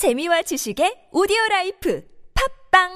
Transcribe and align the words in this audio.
재미와 0.00 0.40
지식의 0.40 1.10
오디오 1.12 1.36
라이프 1.50 2.02
팝빵! 2.32 2.88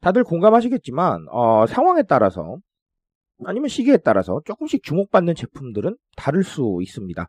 다들 0.00 0.24
공감하시겠지만 0.24 1.26
어, 1.30 1.66
상황에 1.66 2.02
따라서 2.08 2.56
아니면 3.44 3.68
시기에 3.68 3.98
따라서 3.98 4.40
조금씩 4.44 4.82
주목받는 4.82 5.34
제품들은 5.34 5.96
다를 6.16 6.42
수 6.42 6.78
있습니다. 6.80 7.26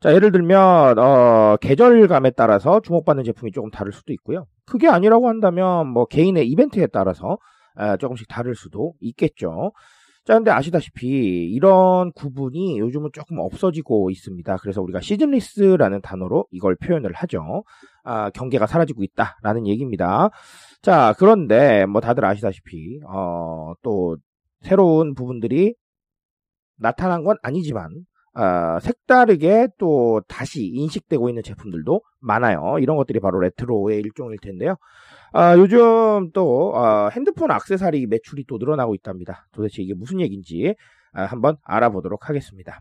자, 0.00 0.14
예를 0.14 0.32
들면 0.32 0.98
어, 0.98 1.56
계절감에 1.60 2.30
따라서 2.30 2.80
주목받는 2.80 3.24
제품이 3.24 3.52
조금 3.52 3.70
다를 3.70 3.92
수도 3.92 4.12
있고요. 4.12 4.46
그게 4.66 4.88
아니라고 4.88 5.28
한다면 5.28 5.88
뭐 5.88 6.06
개인의 6.06 6.48
이벤트에 6.48 6.88
따라서 6.88 7.38
에, 7.78 7.96
조금씩 7.98 8.26
다를 8.28 8.54
수도 8.54 8.94
있겠죠. 9.00 9.72
자, 10.24 10.34
근데 10.34 10.52
아시다시피 10.52 11.06
이런 11.52 12.12
구분이 12.12 12.78
요즘은 12.78 13.10
조금 13.12 13.38
없어지고 13.40 14.10
있습니다. 14.10 14.56
그래서 14.58 14.80
우리가 14.80 15.00
시즌리스라는 15.00 16.00
단어로 16.00 16.46
이걸 16.52 16.76
표현을 16.76 17.12
하죠. 17.12 17.64
아, 18.04 18.30
경계가 18.30 18.66
사라지고 18.66 19.02
있다라는 19.02 19.66
얘기입니다. 19.66 20.30
자, 20.80 21.14
그런데 21.18 21.86
뭐 21.86 22.00
다들 22.00 22.24
아시다시피 22.24 23.00
어, 23.08 23.72
또 23.82 24.16
새로운 24.62 25.14
부분들이 25.14 25.74
나타난 26.76 27.24
건 27.24 27.36
아니지만 27.42 27.90
어, 28.34 28.78
색다르게 28.80 29.68
또 29.78 30.22
다시 30.26 30.64
인식되고 30.64 31.28
있는 31.28 31.42
제품들도 31.42 32.00
많아요. 32.20 32.78
이런 32.80 32.96
것들이 32.96 33.20
바로 33.20 33.40
레트로의 33.40 34.00
일종일 34.00 34.38
텐데요. 34.38 34.76
어, 35.34 35.54
요즘 35.58 36.30
또 36.32 36.74
어, 36.74 37.08
핸드폰 37.10 37.50
악세사리 37.50 38.06
매출이 38.06 38.44
또 38.48 38.58
늘어나고 38.58 38.94
있답니다. 38.94 39.46
도대체 39.52 39.82
이게 39.82 39.94
무슨 39.94 40.20
얘기인지 40.20 40.74
어, 41.14 41.22
한번 41.22 41.56
알아보도록 41.62 42.28
하겠습니다. 42.28 42.80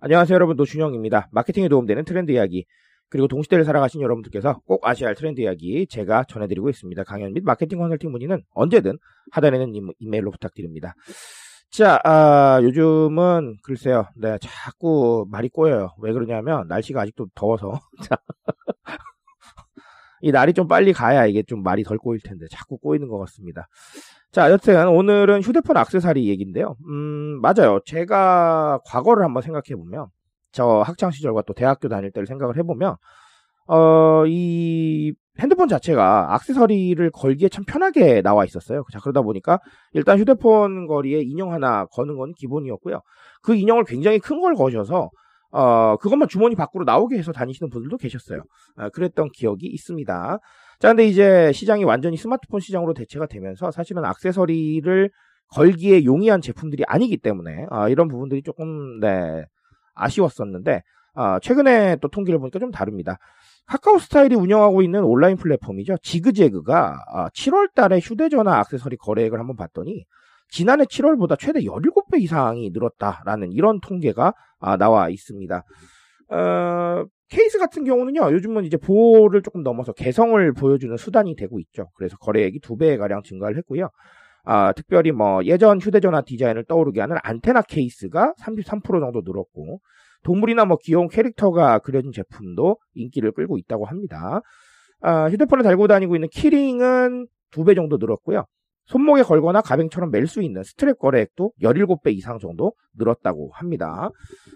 안녕하세요 0.00 0.34
여러분 0.34 0.56
노준영입니다. 0.56 1.28
마케팅에 1.32 1.68
도움되는 1.68 2.04
트렌드 2.04 2.32
이야기 2.32 2.66
그리고 3.08 3.28
동시대를 3.28 3.64
살아가신 3.64 4.00
여러분들께서 4.00 4.60
꼭 4.66 4.86
아셔야 4.86 5.08
할 5.08 5.14
트렌드 5.14 5.40
이야기 5.40 5.86
제가 5.86 6.24
전해드리고 6.24 6.68
있습니다. 6.68 7.04
강연 7.04 7.32
및 7.32 7.44
마케팅 7.44 7.78
컨설팅 7.78 8.10
문의는 8.10 8.42
언제든 8.54 8.98
하단에 9.30 9.62
있는 9.62 9.92
이메일로 9.98 10.30
부탁드립니다. 10.30 10.94
자, 11.70 11.98
아, 12.04 12.60
요즘은 12.62 13.56
글쎄요, 13.64 14.06
네, 14.16 14.38
자꾸 14.40 15.26
말이 15.28 15.48
꼬여요. 15.48 15.90
왜 15.98 16.12
그러냐면 16.12 16.68
날씨가 16.68 17.00
아직도 17.00 17.26
더워서. 17.34 17.80
이 20.20 20.32
날이 20.32 20.54
좀 20.54 20.68
빨리 20.68 20.92
가야 20.92 21.26
이게 21.26 21.42
좀 21.42 21.62
말이 21.62 21.84
덜 21.84 21.98
꼬일 21.98 22.20
텐데 22.22 22.46
자꾸 22.50 22.78
꼬이는 22.78 23.08
것 23.08 23.18
같습니다. 23.18 23.68
자, 24.32 24.50
여튼 24.50 24.88
오늘은 24.88 25.42
휴대폰 25.42 25.76
악세사리 25.76 26.28
얘기인데요. 26.28 26.76
음, 26.88 27.40
맞아요. 27.42 27.80
제가 27.84 28.80
과거를 28.86 29.24
한번 29.24 29.42
생각해 29.42 29.76
보면 29.76 30.06
저 30.54 30.82
학창 30.86 31.10
시절과 31.10 31.42
또 31.46 31.52
대학교 31.54 31.88
다닐 31.88 32.10
때를 32.12 32.26
생각을 32.26 32.56
해보면 32.58 32.96
어, 33.66 34.26
이 34.26 35.12
핸드폰 35.40 35.68
자체가 35.68 36.34
악세서리를 36.34 37.10
걸기에 37.10 37.48
참 37.48 37.64
편하게 37.66 38.22
나와 38.22 38.44
있었어요. 38.44 38.84
자, 38.92 39.00
그러다 39.00 39.22
보니까 39.22 39.58
일단 39.92 40.18
휴대폰 40.18 40.86
거리에 40.86 41.22
인형 41.22 41.52
하나 41.52 41.86
거는 41.86 42.16
건 42.16 42.32
기본이었고요. 42.36 43.00
그 43.42 43.54
인형을 43.54 43.84
굉장히 43.84 44.18
큰 44.20 44.40
걸 44.40 44.54
거셔서 44.54 45.10
어, 45.50 45.96
그것만 45.98 46.28
주머니 46.28 46.54
밖으로 46.56 46.84
나오게 46.84 47.16
해서 47.16 47.32
다니시는 47.32 47.70
분들도 47.70 47.96
계셨어요. 47.98 48.42
어, 48.76 48.88
그랬던 48.90 49.30
기억이 49.32 49.66
있습니다. 49.66 50.38
자, 50.80 50.88
근데 50.88 51.06
이제 51.06 51.52
시장이 51.52 51.84
완전히 51.84 52.16
스마트폰 52.16 52.60
시장으로 52.60 52.92
대체가 52.94 53.26
되면서 53.26 53.70
사실은 53.70 54.04
악세서리를 54.04 55.10
걸기에 55.54 56.04
용이한 56.04 56.40
제품들이 56.42 56.84
아니기 56.86 57.16
때문에 57.18 57.66
어, 57.70 57.88
이런 57.88 58.08
부분들이 58.08 58.42
조금 58.42 58.98
네, 59.00 59.44
아쉬웠었는데 59.94 60.82
어, 61.14 61.38
최근에 61.40 61.96
또 62.00 62.08
통계를 62.08 62.38
보니까 62.38 62.58
좀 62.58 62.70
다릅니다. 62.70 63.18
카카오 63.66 63.98
스타일이 63.98 64.34
운영하고 64.34 64.82
있는 64.82 65.04
온라인 65.04 65.36
플랫폼이죠. 65.36 65.96
지그재그가 66.02 67.30
7월 67.34 67.72
달에 67.74 67.98
휴대전화 67.98 68.58
악세서리 68.58 68.96
거래액을 68.96 69.38
한번 69.38 69.56
봤더니 69.56 70.04
지난해 70.48 70.84
7월보다 70.84 71.38
최대 71.38 71.60
17배 71.60 72.20
이상이 72.20 72.70
늘었다라는 72.70 73.52
이런 73.52 73.80
통계가 73.80 74.34
아, 74.60 74.76
나와 74.76 75.08
있습니다. 75.08 75.64
어, 76.28 77.04
케이스 77.28 77.58
같은 77.58 77.84
경우는요, 77.84 78.32
요즘은 78.32 78.64
이제 78.64 78.76
보호를 78.76 79.42
조금 79.42 79.62
넘어서 79.62 79.92
개성을 79.92 80.52
보여주는 80.52 80.94
수단이 80.96 81.36
되고 81.36 81.58
있죠. 81.60 81.90
그래서 81.94 82.16
거래액이 82.18 82.60
두 82.60 82.76
배가량 82.76 83.22
증가를 83.22 83.56
했고요. 83.58 83.88
아, 84.44 84.72
특별히 84.72 85.10
뭐 85.12 85.44
예전 85.44 85.80
휴대전화 85.80 86.22
디자인을 86.22 86.64
떠오르게 86.64 87.00
하는 87.00 87.16
안테나 87.22 87.62
케이스가 87.62 88.34
33% 88.40 89.00
정도 89.00 89.22
늘었고, 89.24 89.80
동물이나 90.24 90.64
뭐 90.64 90.78
귀여운 90.82 91.08
캐릭터가 91.08 91.78
그려진 91.80 92.12
제품도 92.12 92.78
인기를 92.94 93.32
끌고 93.32 93.58
있다고 93.58 93.86
합니다. 93.86 94.40
아, 95.00 95.28
휴대폰을 95.30 95.62
달고 95.64 95.86
다니고 95.88 96.16
있는 96.16 96.28
키링은 96.30 97.26
두 97.50 97.64
배 97.64 97.74
정도 97.74 97.96
늘었고요. 97.98 98.44
손목에 98.86 99.22
걸거나 99.22 99.60
가뱅처럼 99.62 100.10
멜 100.10 100.26
수 100.26 100.42
있는 100.42 100.62
스트랩 100.62 100.98
거래액도 100.98 101.52
17배 101.62 102.12
이상 102.14 102.38
정도 102.38 102.72
늘었다고 102.98 103.50
합니다. 103.54 104.10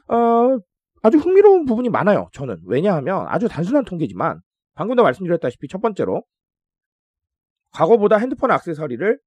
어, 0.09 0.59
아주 1.03 1.19
흥미로운 1.19 1.65
부분이 1.65 1.89
많아요. 1.91 2.29
저는. 2.33 2.59
왜냐하면 2.67 3.25
아주 3.29 3.49
단순한 3.49 3.85
통계지만 3.85 4.41
방금도 4.75 5.03
말씀드렸다시피 5.03 5.69
첫 5.69 5.81
번째로 5.81 6.23
과거보다 7.73 8.17
핸드폰 8.17 8.51
액세서리를 8.51 9.19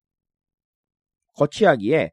거치하기에 1.36 2.12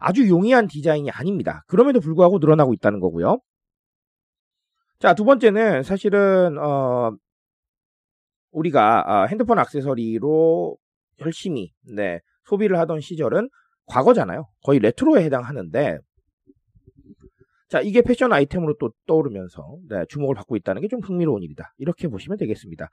아주 0.00 0.28
용이한 0.28 0.68
디자인이 0.68 1.10
아닙니다. 1.10 1.64
그럼에도 1.66 2.00
불구하고 2.00 2.38
늘어나고 2.38 2.72
있다는 2.74 3.00
거고요. 3.00 3.40
자, 5.00 5.14
두 5.14 5.24
번째는 5.24 5.82
사실은 5.82 6.58
어, 6.58 7.12
우리가 8.50 9.04
어, 9.06 9.26
핸드폰 9.26 9.58
액세서리로 9.58 10.76
열심히 11.20 11.72
네, 11.94 12.20
소비를 12.44 12.78
하던 12.78 13.00
시절은 13.00 13.48
과거잖아요. 13.86 14.48
거의 14.62 14.78
레트로에 14.80 15.24
해당하는데 15.24 15.98
자 17.68 17.80
이게 17.80 18.00
패션 18.02 18.32
아이템으로 18.32 18.76
또 18.80 18.92
떠오르면서 19.06 19.76
네, 19.88 20.04
주목을 20.08 20.34
받고 20.34 20.56
있다는 20.56 20.82
게 20.82 20.88
좀 20.88 21.00
흥미로운 21.00 21.42
일이다. 21.42 21.74
이렇게 21.78 22.08
보시면 22.08 22.38
되겠습니다. 22.38 22.88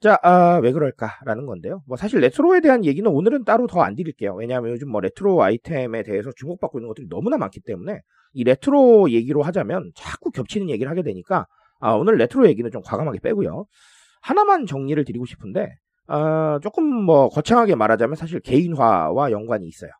자, 0.00 0.16
아, 0.22 0.60
왜 0.62 0.70
그럴까라는 0.70 1.46
건데요. 1.46 1.82
뭐 1.86 1.96
사실 1.96 2.20
레트로에 2.20 2.60
대한 2.60 2.84
얘기는 2.84 3.08
오늘은 3.10 3.44
따로 3.44 3.66
더 3.66 3.80
안 3.82 3.96
드릴게요. 3.96 4.34
왜냐하면 4.34 4.70
요즘 4.72 4.90
뭐 4.90 5.00
레트로 5.00 5.42
아이템에 5.42 6.04
대해서 6.04 6.30
주목받고 6.36 6.78
있는 6.78 6.88
것들이 6.88 7.08
너무나 7.08 7.36
많기 7.36 7.60
때문에 7.60 8.00
이 8.32 8.44
레트로 8.44 9.10
얘기로 9.10 9.42
하자면 9.42 9.90
자꾸 9.96 10.30
겹치는 10.30 10.70
얘기를 10.70 10.88
하게 10.90 11.02
되니까 11.02 11.46
아, 11.80 11.92
오늘 11.94 12.16
레트로 12.16 12.46
얘기는 12.46 12.70
좀 12.70 12.82
과감하게 12.82 13.18
빼고요. 13.20 13.66
하나만 14.20 14.66
정리를 14.66 15.04
드리고 15.04 15.26
싶은데 15.26 15.68
어, 16.06 16.58
조금 16.62 16.84
뭐 16.84 17.28
거창하게 17.28 17.74
말하자면 17.74 18.14
사실 18.16 18.38
개인화와 18.40 19.32
연관이 19.32 19.66
있어요. 19.66 19.90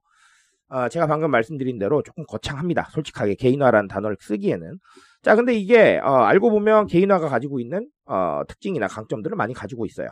어, 0.69 0.89
제가 0.89 1.07
방금 1.09 1.31
말씀드린 1.33 1.79
대로 1.79 2.03
조금 2.03 2.25
거창합니다. 2.29 2.89
솔직하게 2.93 3.35
개인화라는 3.35 3.89
단어를 3.89 4.17
쓰기에는. 4.21 4.79
자, 5.23 5.35
근데 5.35 5.55
이게 5.55 5.99
어, 6.03 6.11
알고 6.11 6.51
보면 6.51 6.87
개인화가 6.87 7.29
가지고 7.29 7.61
있는 7.61 7.89
어, 8.07 8.43
특징이나 8.49 8.87
강점들을 8.87 9.37
많이 9.37 9.55
가지고 9.55 9.87
있어요. 9.87 10.09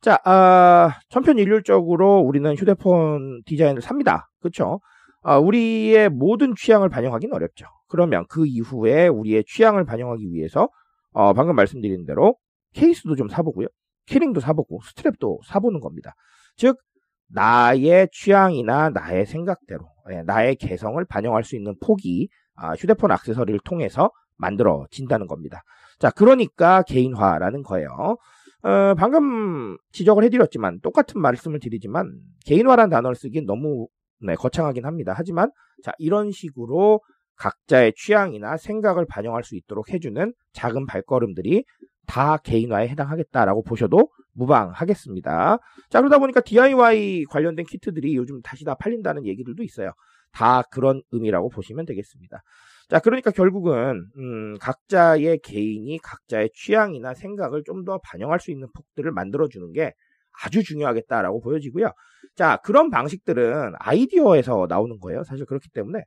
자, 0.00 0.16
어, 0.26 0.90
천편일률적으로 1.10 2.18
우리는 2.18 2.54
휴대폰 2.56 3.42
디자인을 3.46 3.82
삽니다. 3.82 4.28
그렇죠? 4.40 4.80
우리의 5.24 6.08
모든 6.08 6.54
취향을 6.56 6.88
반영하기는 6.88 7.32
어렵죠. 7.32 7.66
그러면 7.86 8.24
그 8.28 8.44
이후에 8.44 9.06
우리의 9.06 9.44
취향을 9.46 9.84
반영하기 9.84 10.32
위해서 10.32 10.68
어, 11.12 11.32
방금 11.32 11.54
말씀드린 11.54 12.04
대로 12.06 12.36
케이스도 12.74 13.14
좀 13.14 13.28
사보고요. 13.28 13.68
키링도 14.06 14.40
사보고 14.40 14.80
스트랩도 14.80 15.38
사보는 15.46 15.78
겁니다. 15.80 16.14
즉 16.56 16.78
나의 17.28 18.08
취향이나 18.12 18.90
나의 18.90 19.26
생각대로 19.26 19.84
예, 20.10 20.22
나의 20.22 20.56
개성을 20.56 21.02
반영할 21.04 21.44
수 21.44 21.56
있는 21.56 21.74
폭이 21.80 22.28
아, 22.54 22.72
휴대폰 22.72 23.12
액세서리를 23.12 23.60
통해서 23.64 24.10
만들어진다는 24.36 25.26
겁니다. 25.26 25.62
자, 25.98 26.10
그러니까 26.10 26.82
개인화라는 26.82 27.62
거예요. 27.62 28.16
어, 28.62 28.94
방금 28.96 29.76
지적을 29.92 30.24
해드렸지만 30.24 30.80
똑같은 30.80 31.20
말씀을 31.20 31.58
드리지만 31.58 32.12
개인화라는 32.46 32.90
단어를 32.90 33.16
쓰기엔 33.16 33.44
너무 33.44 33.88
네, 34.20 34.34
거창하긴 34.36 34.84
합니다. 34.84 35.14
하지만 35.16 35.50
자 35.82 35.92
이런 35.98 36.30
식으로 36.30 37.00
각자의 37.36 37.94
취향이나 37.96 38.56
생각을 38.56 39.04
반영할 39.06 39.42
수 39.42 39.56
있도록 39.56 39.90
해주는 39.90 40.32
작은 40.52 40.86
발걸음들이 40.86 41.64
다 42.06 42.36
개인화에 42.36 42.88
해당하겠다라고 42.88 43.64
보셔도 43.64 44.08
무방하겠습니다. 44.34 45.58
자, 45.90 46.00
그러다 46.00 46.18
보니까 46.18 46.40
DIY 46.40 47.24
관련된 47.28 47.66
키트들이 47.66 48.16
요즘 48.16 48.40
다시 48.42 48.64
다 48.64 48.74
팔린다는 48.74 49.26
얘기들도 49.26 49.62
있어요. 49.62 49.92
다 50.32 50.62
그런 50.70 51.02
의미라고 51.12 51.48
보시면 51.50 51.84
되겠습니다. 51.86 52.42
자, 52.88 52.98
그러니까 52.98 53.30
결국은 53.30 54.06
음, 54.18 54.56
각자의 54.58 55.40
개인이 55.42 55.98
각자의 56.02 56.50
취향이나 56.54 57.14
생각을 57.14 57.62
좀 57.64 57.84
더 57.84 57.98
반영할 58.04 58.38
수 58.38 58.50
있는 58.50 58.68
폭들을 58.74 59.10
만들어 59.12 59.48
주는 59.48 59.72
게 59.72 59.92
아주 60.44 60.62
중요하겠다라고 60.62 61.40
보여지고요. 61.40 61.92
자, 62.36 62.58
그런 62.64 62.90
방식들은 62.90 63.72
아이디어에서 63.78 64.66
나오는 64.68 64.98
거예요. 65.00 65.24
사실 65.24 65.44
그렇기 65.46 65.68
때문에 65.70 66.04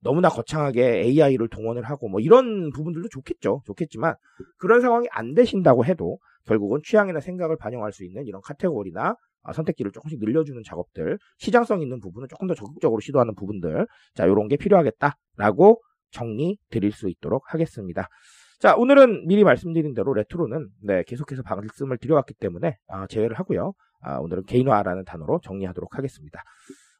너무나 0.00 0.28
거창하게 0.28 1.00
AI를 1.02 1.48
동원을 1.48 1.82
하고 1.82 2.08
뭐 2.08 2.20
이런 2.20 2.70
부분들도 2.70 3.08
좋겠죠. 3.10 3.62
좋겠지만 3.66 4.14
그런 4.58 4.80
상황이 4.80 5.06
안 5.10 5.34
되신다고 5.34 5.84
해도 5.84 6.18
결국은 6.48 6.80
취향이나 6.82 7.20
생각을 7.20 7.56
반영할 7.56 7.92
수 7.92 8.04
있는 8.04 8.26
이런 8.26 8.40
카테고리나 8.42 9.14
아, 9.44 9.52
선택지를 9.52 9.92
조금씩 9.92 10.18
늘려주는 10.20 10.60
작업들, 10.64 11.18
시장성 11.38 11.80
있는 11.80 12.00
부분은 12.00 12.28
조금 12.28 12.48
더 12.48 12.54
적극적으로 12.54 13.00
시도하는 13.00 13.34
부분들, 13.34 13.86
자, 14.14 14.26
요런 14.26 14.48
게 14.48 14.56
필요하겠다라고 14.56 15.80
정리 16.10 16.58
드릴 16.70 16.92
수 16.92 17.08
있도록 17.08 17.54
하겠습니다. 17.54 18.08
자, 18.58 18.74
오늘은 18.74 19.26
미리 19.28 19.44
말씀드린 19.44 19.94
대로 19.94 20.12
레트로는 20.14 20.68
네, 20.82 21.04
계속해서 21.06 21.42
말씀을 21.44 21.98
드려왔기 21.98 22.34
때문에 22.34 22.76
아, 22.88 23.06
제외를 23.06 23.38
하고요. 23.38 23.72
아, 24.00 24.18
오늘은 24.18 24.44
개인화라는 24.44 25.04
단어로 25.04 25.40
정리하도록 25.44 25.96
하겠습니다. 25.96 26.42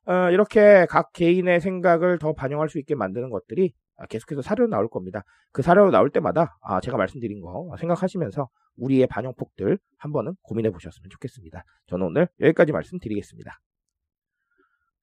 어, 0.07 0.31
이렇게 0.31 0.87
각 0.89 1.13
개인의 1.13 1.61
생각을 1.61 2.19
더 2.19 2.33
반영할 2.33 2.69
수 2.69 2.79
있게 2.79 2.95
만드는 2.95 3.31
것들이 3.31 3.73
아, 3.73 3.88
계속해서 4.07 4.43
사료로 4.43 4.69
나올 4.69 4.89
겁니다. 4.89 5.23
그 5.53 5.63
사료로 5.63 5.91
나올 5.91 6.11
때마다 6.11 6.57
아, 6.63 6.81
제가 6.81 6.97
말씀드린 6.97 7.41
거 7.41 7.75
생각하시면서 7.79 8.49
우리의 8.77 9.07
반영폭들 9.09 9.79
한 9.99 10.13
번은 10.13 10.35
고민해 10.43 10.71
보셨으면 10.71 11.11
좋겠습니다. 11.11 11.65
저는 11.87 12.07
오늘 12.07 12.29
여기까지 12.41 12.73
말씀드리겠습니다. 12.73 13.59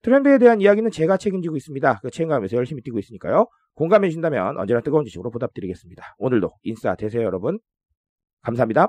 트렌드에 0.02 0.38
대한 0.38 0.60
이야기는 0.60 0.90
제가 0.90 1.16
책임지고 1.16 1.56
있습니다. 1.56 2.00
그 2.00 2.10
책임감에서 2.10 2.56
열심히 2.56 2.82
뛰고 2.82 2.98
있으니까요. 2.98 3.46
공감해 3.74 4.08
주신다면 4.08 4.56
언제나 4.58 4.80
뜨거운 4.80 5.04
지식으로 5.04 5.30
보답드리겠습니다. 5.30 6.14
오늘도 6.18 6.52
인싸 6.62 6.94
되세요 6.94 7.24
여러분. 7.24 7.58
감사합니다. 8.42 8.88